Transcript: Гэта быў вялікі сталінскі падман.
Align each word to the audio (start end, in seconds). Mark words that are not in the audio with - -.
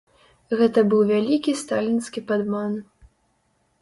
Гэта 0.61 0.83
быў 0.93 1.03
вялікі 1.11 1.55
сталінскі 1.61 2.19
падман. 2.33 2.73